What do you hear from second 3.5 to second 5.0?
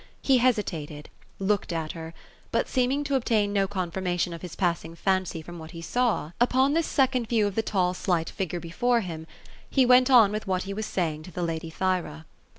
no confirmation of his passing